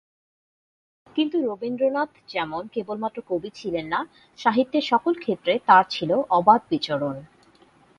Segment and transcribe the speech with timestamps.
[1.07, 3.99] কিন্তু রবীন্দ্রনাথ যেমন কেবল মাত্র কবি ছিলেন না,
[4.39, 7.15] সাহিত্যের সকল ক্ষেত্রে তার ছিলো অবাধ বিচরণ।